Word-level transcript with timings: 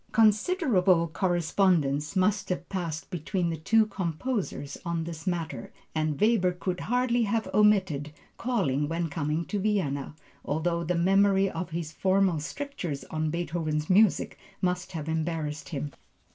Considerable 0.13 1.07
correspondence 1.07 2.15
must 2.15 2.49
have 2.49 2.67
passed 2.69 3.11
between 3.11 3.51
the 3.51 3.55
two 3.57 3.85
composers 3.85 4.75
on 4.83 5.03
this 5.03 5.27
matter, 5.27 5.71
and 5.93 6.19
Weber 6.19 6.53
could 6.53 6.79
hardly 6.79 7.21
have 7.25 7.47
omitted 7.53 8.11
calling 8.35 8.89
when 8.89 9.09
coming 9.11 9.45
to 9.45 9.59
Vienna, 9.59 10.15
although 10.43 10.83
the 10.83 10.95
memory 10.95 11.51
of 11.51 11.69
his 11.69 11.91
former 11.91 12.39
strictures 12.39 13.03
on 13.11 13.29
Beethoven's 13.29 13.91
music 13.91 14.39
must 14.59 14.93
have 14.93 15.07
embarrassed 15.07 15.69
him. 15.69 15.91